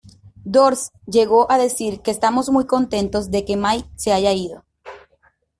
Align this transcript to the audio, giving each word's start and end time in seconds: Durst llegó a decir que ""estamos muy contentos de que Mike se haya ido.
Durst 0.43 0.95
llegó 1.05 1.45
a 1.51 1.59
decir 1.59 2.01
que 2.01 2.09
""estamos 2.09 2.49
muy 2.49 2.65
contentos 2.65 3.29
de 3.29 3.45
que 3.45 3.55
Mike 3.55 3.87
se 3.97 4.11
haya 4.11 4.33
ido. 4.33 4.63